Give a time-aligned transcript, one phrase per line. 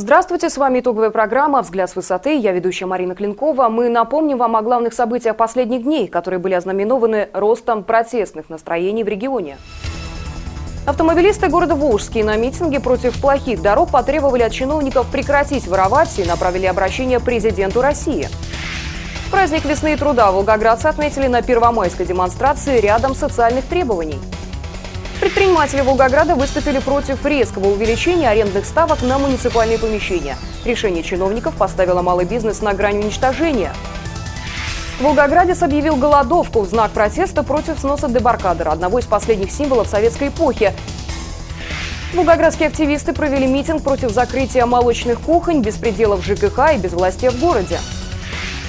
[0.00, 2.34] Здравствуйте, с вами итоговая программа «Взгляд с высоты».
[2.34, 3.68] Я ведущая Марина Клинкова.
[3.68, 9.08] Мы напомним вам о главных событиях последних дней, которые были ознаменованы ростом протестных настроений в
[9.08, 9.58] регионе.
[10.86, 16.64] Автомобилисты города Волжский на митинге против плохих дорог потребовали от чиновников прекратить воровать и направили
[16.64, 18.30] обращение президенту России.
[19.30, 24.18] Праздник весны и труда волгоградцы отметили на первомайской демонстрации рядом социальных требований–
[25.20, 30.36] Предприниматели Волгограда выступили против резкого увеличения арендных ставок на муниципальные помещения.
[30.64, 33.74] Решение чиновников поставило малый бизнес на грань уничтожения.
[34.98, 40.72] Волгоградец объявил голодовку в знак протеста против сноса дебаркадера, одного из последних символов советской эпохи.
[42.14, 47.78] Волгоградские активисты провели митинг против закрытия молочных кухонь, беспределов ЖКХ и безвластия в городе.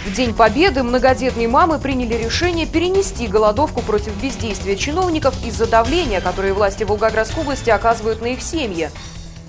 [0.03, 6.55] В День Победы многодетные мамы приняли решение перенести голодовку против бездействия чиновников из-за давления, которое
[6.55, 8.89] власти Волгоградской области оказывают на их семьи.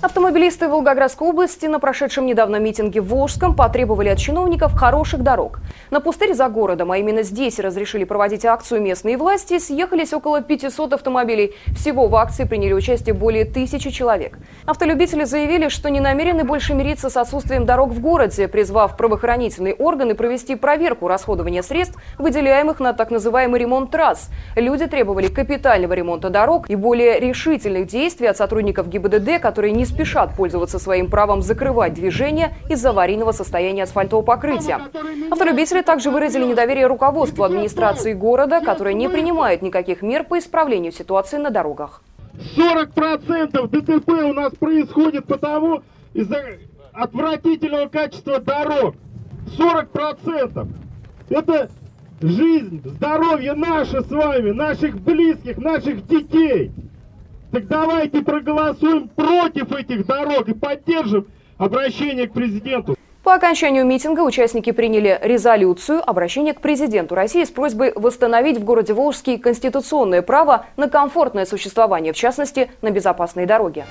[0.03, 5.61] Автомобилисты Волгоградской области на прошедшем недавно митинге в Волжском потребовали от чиновников хороших дорог.
[5.91, 10.91] На пустырь за городом, а именно здесь разрешили проводить акцию местные власти, съехались около 500
[10.91, 11.53] автомобилей.
[11.73, 14.37] Всего в акции приняли участие более тысячи человек.
[14.65, 20.15] Автолюбители заявили, что не намерены больше мириться с отсутствием дорог в городе, призвав правоохранительные органы
[20.15, 24.29] провести проверку расходования средств, выделяемых на так называемый ремонт трасс.
[24.57, 30.35] Люди требовали капитального ремонта дорог и более решительных действий от сотрудников ГИБДД, которые не спешат
[30.35, 34.79] пользоваться своим правом закрывать движение из-за аварийного состояния асфальтового покрытия.
[35.31, 41.37] Автолюбители также выразили недоверие руководству администрации города, которое не принимает никаких мер по исправлению ситуации
[41.37, 42.01] на дорогах.
[42.57, 45.83] 40% ДТП у нас происходит потому
[46.13, 46.43] из-за
[46.91, 48.95] отвратительного качества дорог.
[49.57, 50.67] 40%.
[51.29, 51.69] Это
[52.21, 56.71] жизнь, здоровье наше с вами, наших близких, наших детей.
[57.53, 61.27] Так давайте проголосуем против этих дорог и поддержим
[61.59, 62.95] обращение к президенту.
[63.23, 68.93] По окончанию митинга участники приняли резолюцию обращение к президенту России с просьбой восстановить в городе
[68.93, 73.85] Волжский конституционное право на комфортное существование, в частности, на безопасные дороги.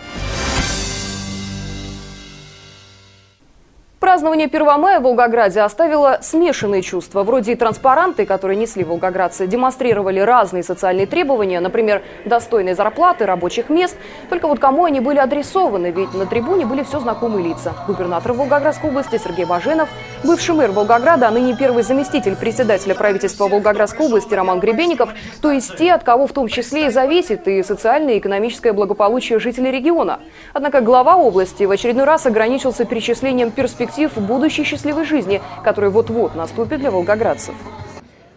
[4.02, 7.22] Празднование 1 мая в Волгограде оставило смешанные чувства.
[7.22, 13.96] Вроде и транспаранты, которые несли волгоградцы, демонстрировали разные социальные требования, например, достойные зарплаты, рабочих мест.
[14.28, 17.74] Только вот кому они были адресованы, ведь на трибуне были все знакомые лица.
[17.86, 19.88] Губернатор Волгоградской области Сергей Баженов,
[20.24, 25.10] бывший мэр Волгограда, а ныне первый заместитель председателя правительства Волгоградской области Роман Гребенников,
[25.40, 29.38] то есть те, от кого в том числе и зависит и социальное и экономическое благополучие
[29.38, 30.18] жителей региона.
[30.54, 36.34] Однако глава области в очередной раз ограничился перечислением перспектив перспектив будущей счастливой жизни, которая вот-вот
[36.34, 37.54] наступит для волгоградцев.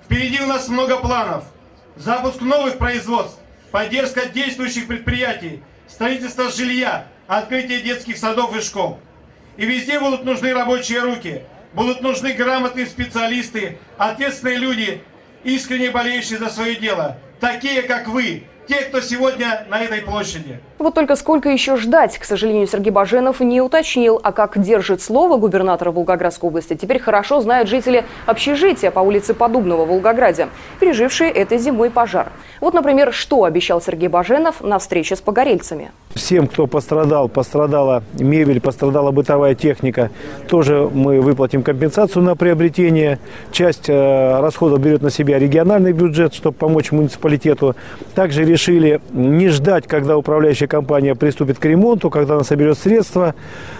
[0.03, 1.43] Впереди у нас много планов.
[1.95, 3.39] Запуск новых производств,
[3.71, 8.99] поддержка действующих предприятий, строительство жилья, открытие детских садов и школ.
[9.57, 11.43] И везде будут нужны рабочие руки,
[11.73, 15.03] будут нужны грамотные специалисты, ответственные люди,
[15.43, 20.59] искренне болеющие за свое дело, такие как вы, те, кто сегодня на этой площади.
[20.77, 25.37] Вот только сколько еще ждать, к сожалению, Сергей Баженов не уточнил, а как держит слово
[25.37, 30.49] губернатора Волгоградской области, теперь хорошо знают жители общежития по улице Подубного в Волгограде,
[30.79, 32.31] пережившие этой зимой пожар.
[32.59, 35.91] Вот, например, что обещал Сергей Баженов на встрече с погорельцами.
[36.13, 40.11] Всем, кто пострадал, пострадала мебель, пострадала бытовая техника,
[40.47, 43.19] тоже мы выплатим компенсацию на приобретение.
[43.51, 47.75] Часть э, расходов берет на себя региональный бюджет, чтобы помочь муниципалитету.
[48.13, 53.35] Также решили не ждать, когда управляющая компания приступит к ремонту, когда она соберет средства,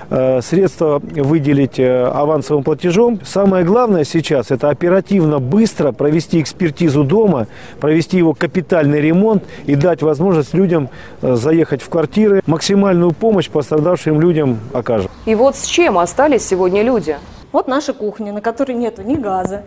[0.10, 3.22] э, средства выделить э, авансовым платежом.
[3.24, 7.48] Самое главное сейчас– это оперативно, быстро провести экспертизу дома,
[7.80, 10.90] провести его капитальный ремонт и дать возможность людям
[11.22, 12.42] заехать в квартиры.
[12.46, 15.10] Максимальную помощь пострадавшим людям окажем.
[15.26, 17.16] И вот с чем остались сегодня люди?
[17.54, 19.64] Вот наша кухня, на которой нету ни газа.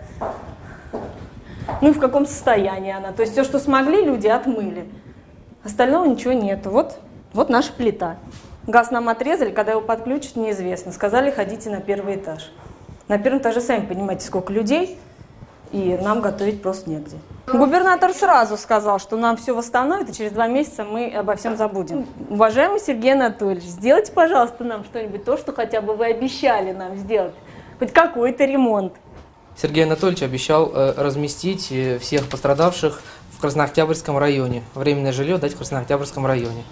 [1.81, 3.13] Ну и в каком состоянии она.
[3.13, 4.87] То есть все, что смогли, люди отмыли.
[5.65, 6.71] Остального ничего нету.
[6.71, 6.99] Вот,
[7.33, 8.17] вот наша плита.
[8.67, 10.93] Газ нам отрезали, когда его подключат, неизвестно.
[10.93, 12.53] Сказали, ходите на первый этаж.
[13.09, 14.99] На первом этаже, сами понимаете, сколько людей,
[15.73, 17.17] и нам готовить просто негде.
[17.47, 22.07] Губернатор сразу сказал, что нам все восстановит, и через два месяца мы обо всем забудем.
[22.29, 27.35] Уважаемый Сергей Анатольевич, сделайте, пожалуйста, нам что-нибудь, то, что хотя бы вы обещали нам сделать.
[27.79, 28.95] Хоть какой-то ремонт.
[29.61, 33.01] Сергей Анатольевич обещал э, разместить э, всех пострадавших
[33.39, 34.65] в Краснооктябрьском районе.
[34.75, 36.65] Временное жилье дать в Краснооктябрьском районе.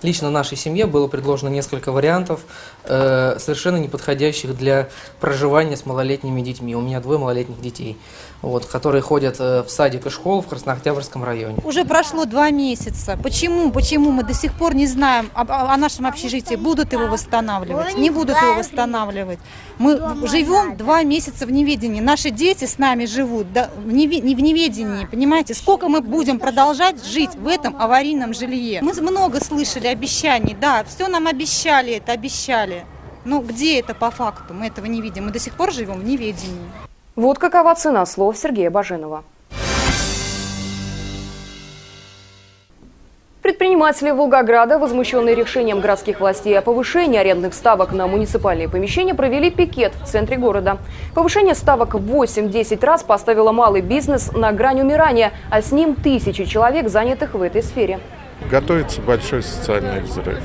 [0.00, 2.40] Лично нашей семье было предложено несколько вариантов,
[2.84, 4.88] э, совершенно неподходящих для
[5.20, 6.74] проживания с малолетними детьми.
[6.74, 7.98] У меня двое малолетних детей,
[8.40, 11.58] вот, которые ходят э, в садик и школу в Краснооктябрьском районе.
[11.64, 13.18] Уже прошло два месяца.
[13.22, 13.70] Почему?
[13.70, 16.54] Почему мы до сих пор не знаем о, о нашем общежитии?
[16.54, 17.94] Будут его восстанавливать?
[17.98, 19.38] Не будут его восстанавливать?
[19.78, 22.00] Мы живем два месяца в неведении.
[22.00, 25.52] Наши дети с нами живут да, в неведении, понимаете?
[25.52, 28.80] Сколько мы будем продолжать жить в этом аварийном жилье.
[28.82, 32.84] Мы много слышали обещаний, да, все нам обещали это, обещали.
[33.24, 34.54] Но где это по факту?
[34.54, 35.26] Мы этого не видим.
[35.26, 36.70] Мы до сих пор живем в неведении.
[37.16, 39.24] Вот какова цена слов Сергея Баженова.
[43.66, 49.92] Предприниматели Волгограда, возмущенные решением городских властей о повышении арендных ставок на муниципальные помещения, провели пикет
[50.00, 50.78] в центре города.
[51.14, 56.44] Повышение ставок в 8-10 раз поставило малый бизнес на грань умирания, а с ним тысячи
[56.44, 57.98] человек, занятых в этой сфере.
[58.48, 60.38] Готовится большой социальный взрыв,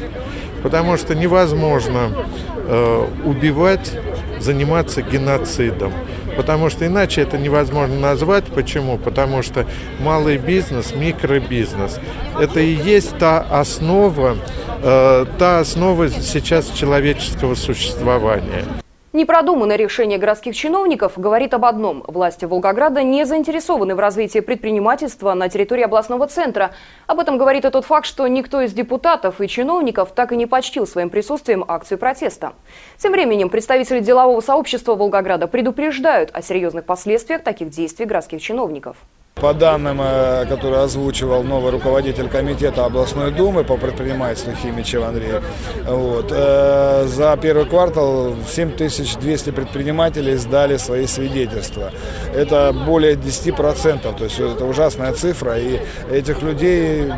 [0.63, 2.11] потому что невозможно
[2.55, 3.91] э, убивать,
[4.39, 5.93] заниматься геноцидом.
[6.41, 8.45] Потому что иначе это невозможно назвать.
[8.45, 8.97] Почему?
[8.97, 9.67] Потому что
[9.99, 11.99] малый бизнес, микробизнес,
[12.39, 14.37] это и есть та основа,
[14.81, 18.65] э, та основа сейчас человеческого существования.
[19.13, 22.01] Непродуманное решение городских чиновников говорит об одном.
[22.07, 26.71] Власти Волгограда не заинтересованы в развитии предпринимательства на территории областного центра.
[27.07, 30.45] Об этом говорит и тот факт, что никто из депутатов и чиновников так и не
[30.45, 32.53] почтил своим присутствием акцию протеста.
[32.97, 38.95] Тем временем представители делового сообщества Волгограда предупреждают о серьезных последствиях таких действий городских чиновников.
[39.35, 45.39] По данным, э, которые озвучивал новый руководитель комитета областной думы по предпринимательству Химичев Андрей,
[45.87, 51.91] вот, э, за первый квартал 7200 предпринимателей сдали свои свидетельства.
[52.35, 55.79] Это более 10%, то есть это ужасная цифра, и
[56.11, 57.11] этих людей,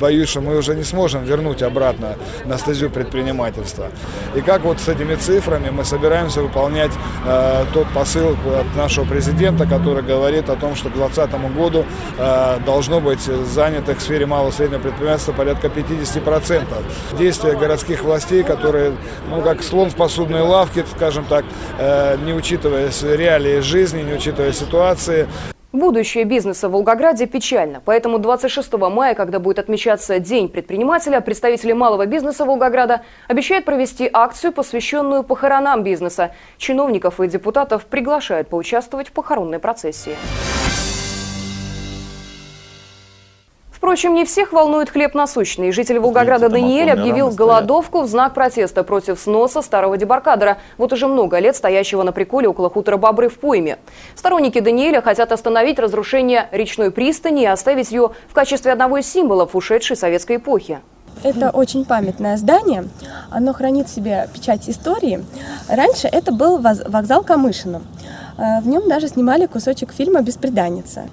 [0.00, 2.16] боюсь, что мы уже не сможем вернуть обратно
[2.46, 3.88] на стезю предпринимательства.
[4.34, 6.92] И как вот с этими цифрами мы собираемся выполнять
[7.26, 12.58] э, тот посыл от нашего президента, который говорит о том, что к 2020 году э,
[12.64, 16.64] должно быть занятых в сфере малого и среднего предпринимательства порядка 50%.
[17.18, 18.92] Действия городских властей, которые,
[19.28, 21.44] ну, как слон в посудной лавке, скажем так,
[21.78, 25.26] э, не учитывая реалии жизни, не учитывая ситуации,
[25.76, 27.82] Будущее бизнеса в Волгограде печально.
[27.84, 34.52] Поэтому 26 мая, когда будет отмечаться День предпринимателя, представители малого бизнеса Волгограда обещают провести акцию,
[34.52, 36.32] посвященную похоронам бизнеса.
[36.56, 40.16] Чиновников и депутатов приглашают поучаствовать в похоронной процессии.
[43.86, 45.70] Впрочем, не всех волнует хлеб насущный.
[45.70, 51.38] Житель Волгограда Даниэль объявил голодовку в знак протеста против сноса старого дебаркадера, вот уже много
[51.38, 53.78] лет стоящего на приколе около хутора Бобры в Пойме.
[54.16, 59.54] Сторонники Даниэля хотят остановить разрушение речной пристани и оставить ее в качестве одного из символов
[59.54, 60.80] ушедшей советской эпохи.
[61.22, 62.88] Это очень памятное здание.
[63.30, 65.24] Оно хранит в себе печать истории.
[65.68, 67.82] Раньше это был вокзал Камышино.
[68.36, 71.04] Э, в нем даже снимали кусочек фильма «Беспреданница».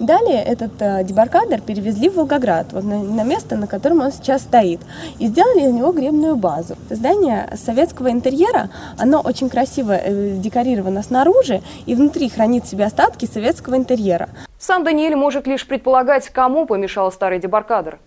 [0.00, 4.42] Далее этот э, дебаркадер перевезли в Волгоград, вот на, на место, на котором он сейчас
[4.42, 4.80] стоит,
[5.18, 6.76] и сделали из него гребную базу.
[6.90, 13.26] Здание советского интерьера, оно очень красиво э, декорировано снаружи, и внутри хранит в себе остатки
[13.26, 14.28] советского интерьера.
[14.58, 17.98] Сам Даниэль может лишь предполагать, кому помешал старый дебаркадер.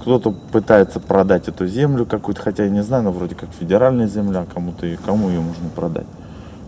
[0.00, 4.44] Кто-то пытается продать эту землю какую-то, хотя я не знаю, но вроде как федеральная земля,
[4.52, 6.06] кому-то кому ее можно продать.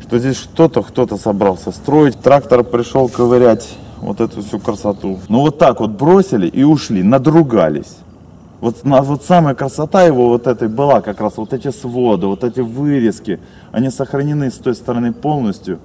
[0.00, 5.18] Что здесь что-то кто-то собрался строить, трактор пришел ковырять вот эту всю красоту.
[5.28, 7.98] Ну вот так вот бросили и ушли, надругались.
[8.60, 12.60] Вот, вот самая красота его вот этой была как раз вот эти своды, вот эти
[12.60, 13.38] вырезки,
[13.70, 15.78] они сохранены с той стороны полностью.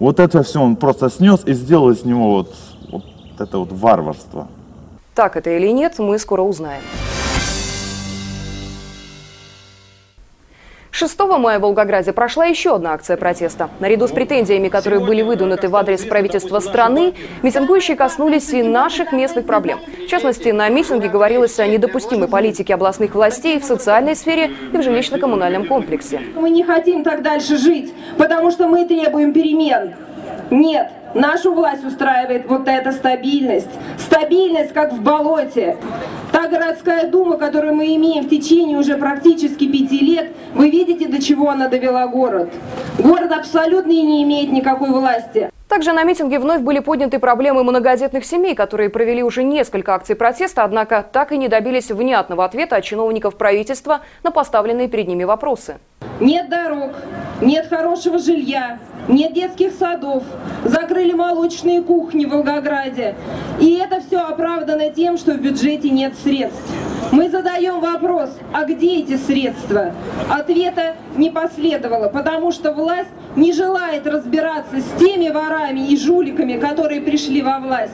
[0.00, 2.54] Вот это все он просто снес и сделал из него вот,
[2.90, 3.04] вот
[3.38, 4.48] это вот варварство.
[5.14, 6.82] Так это или нет, мы скоро узнаем.
[10.92, 13.70] 6 мая в Волгограде прошла еще одна акция протеста.
[13.78, 19.46] Наряду с претензиями, которые были выдвинуты в адрес правительства страны, митингующие коснулись и наших местных
[19.46, 19.78] проблем.
[20.04, 24.80] В частности, на митинге говорилось о недопустимой политике областных властей в социальной сфере и в
[24.80, 26.20] жилищно-коммунальном комплексе.
[26.34, 29.94] Мы не хотим так дальше жить, потому что мы требуем перемен.
[30.50, 33.70] Нет, нашу власть устраивает вот эта стабильность.
[33.98, 35.76] Стабильность, как в болоте.
[36.32, 41.22] Та городская дума, которую мы имеем в течение уже практически пяти лет, вы видите, до
[41.22, 42.50] чего она довела город.
[42.98, 45.50] Город абсолютно не имеет никакой власти.
[45.70, 50.64] Также на митинге вновь были подняты проблемы многодетных семей, которые провели уже несколько акций протеста,
[50.64, 55.78] однако так и не добились внятного ответа от чиновников правительства на поставленные перед ними вопросы.
[56.18, 56.90] Нет дорог,
[57.40, 60.24] нет хорошего жилья, нет детских садов,
[60.64, 63.14] закрыли молочные кухни в Волгограде.
[63.60, 66.62] И это все оправдано тем, что в бюджете нет средств.
[67.12, 69.92] Мы задаем вопрос, а где эти средства?
[70.28, 77.00] Ответа не последовало, потому что власть не желает разбираться с теми ворами и жуликами, которые
[77.00, 77.92] пришли во власть.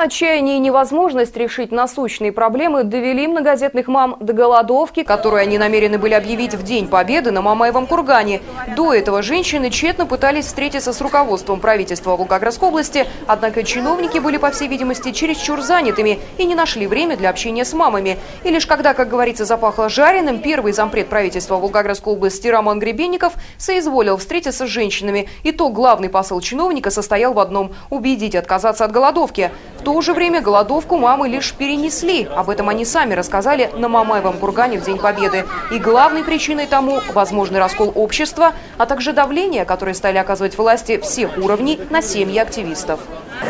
[0.00, 6.14] Отчаяние и невозможность решить насущные проблемы довели многодетных мам до голодовки, которую они намерены были
[6.14, 8.40] объявить в День Победы на Мамаевом кургане.
[8.76, 14.52] До этого женщины тщетно пытались встретиться с руководством правительства Волгоградской области, однако чиновники были, по
[14.52, 18.18] всей видимости, чересчур занятыми и не нашли время для общения с мамами.
[18.44, 24.16] И лишь когда, как говорится, запахло жареным, первый зампред правительства Волгоградской области Роман Гребенников соизволил
[24.16, 25.28] встретиться с женщинами.
[25.42, 29.50] И то главный посыл чиновника состоял в одном– убедить отказаться от голодовки.
[29.80, 32.28] В то же время голодовку мамы лишь перенесли.
[32.36, 35.46] Об этом они сами рассказали на Мамаевом кургане в День Победы.
[35.70, 41.38] И главной причиной тому– возможный раскол общества, а также давление, которое стали оказывать власти всех
[41.38, 43.00] уровней на семьи активистов.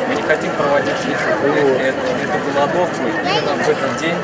[0.09, 4.15] Мы не хотим проводить эту, эту голодовку в этот день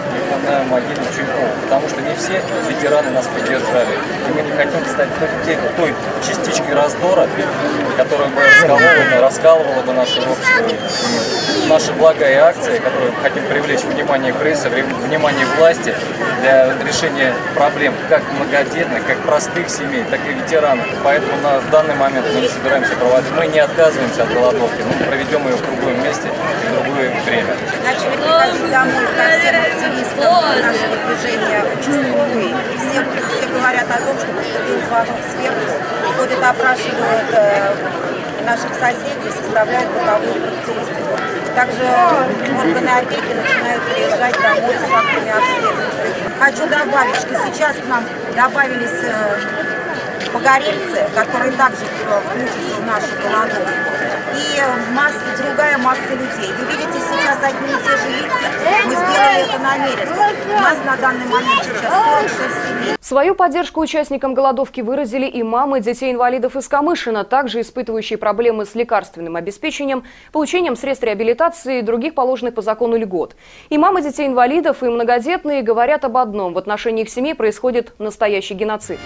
[0.48, 3.98] на могиле Чуйкова, потому что не все ветераны нас поддержали.
[4.28, 5.94] И мы не хотим стать той, той
[6.24, 7.26] частичкой раздора,
[7.96, 11.43] которая бы раскалывала, раскалывала бы наше общество.
[11.64, 15.94] И наша благая акция, которую мы хотим привлечь внимание прессы, внимание власти
[16.40, 20.86] для решения проблем как многодетных, как простых семей, так и ветеранов.
[21.02, 25.46] Поэтому на данный момент мы не собираемся проводить, мы не отказываемся от голодовки, мы проведем
[25.48, 27.54] ее в другом месте, в другое время.
[32.74, 37.74] И все говорят о том, что поступил звонок сверху, ходят, опрашивают э,
[38.44, 41.18] наших соседей, составляют бытовую характеристику.
[41.54, 41.84] Также
[42.58, 46.30] органы опеки начинают приезжать домой с актами обследования.
[46.38, 48.04] Хочу добавить, что сейчас к нам
[48.36, 53.93] добавились э, погорельцы, которые также включатся в нашу голодовку
[54.34, 56.52] и масса, другая масса людей.
[56.58, 58.54] Вы видите сейчас одни и те же лица.
[58.84, 60.56] Мы сделали это намеренно.
[60.56, 62.38] У нас на данный момент сейчас 46
[62.68, 62.96] семей.
[63.00, 69.36] Свою поддержку участникам голодовки выразили и мамы детей-инвалидов из Камышина, также испытывающие проблемы с лекарственным
[69.36, 73.36] обеспечением, получением средств реабилитации и других положенных по закону льгот.
[73.68, 78.98] И мамы детей-инвалидов, и многодетные говорят об одном– в отношении их семей происходит настоящий геноцид.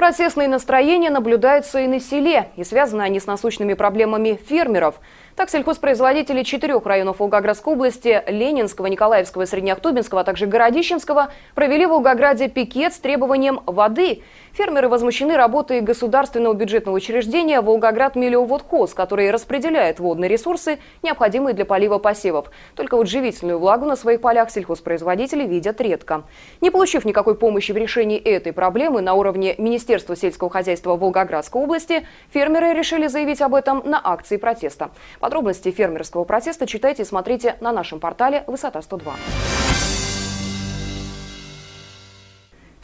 [0.00, 4.94] Протестные настроения наблюдаются и на селе, и связаны они с насущными проблемами фермеров–
[5.36, 12.48] так, сельхозпроизводители четырех районов Волгоградской области– Ленинского, Николаевского, Среднеохтубинского, а также Городищенского– провели в Волгограде
[12.48, 14.22] пикет с требованием воды.
[14.52, 21.98] Фермеры возмущены работой государственного бюджетного учреждения «Волгоград Мелиоводхоз», который распределяет водные ресурсы, необходимые для полива
[21.98, 22.50] посевов.
[22.74, 26.24] Только вот живительную влагу на своих полях сельхозпроизводители видят редко.
[26.60, 32.06] Не получив никакой помощи в решении этой проблемы на уровне Министерства сельского хозяйства Волгоградской области,
[32.30, 34.90] фермеры решили заявить об этом на акции протеста.
[35.20, 39.59] Подробности фермерского протеста читайте и смотрите на нашем портале «Высота 102».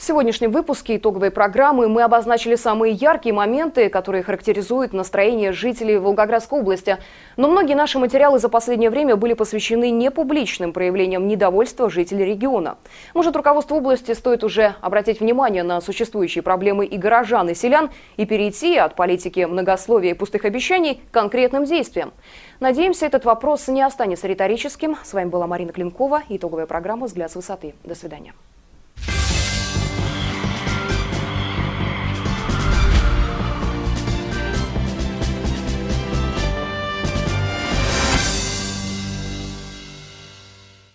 [0.06, 6.98] Сегодняшнем выпуске итоговой программы мы обозначили самые яркие моменты, которые характеризуют настроение жителей Волгоградской области.
[7.36, 12.78] Но многие наши материалы за последнее время были посвящены непубличным проявлениям недовольства жителей региона.
[13.14, 18.26] Может, руководству области стоит уже обратить внимание на существующие проблемы и горожан, и селян, и
[18.26, 22.12] перейти от политики многословия и пустых обещаний к конкретным действиям.
[22.60, 24.96] Надеемся, этот вопрос не останется риторическим.
[25.02, 26.22] С вами была Марина Клинкова.
[26.28, 27.74] Итоговая программа «Взгляд с высоты».
[27.82, 28.32] До свидания.